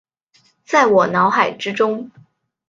[0.65, 2.09] 在我脑海之中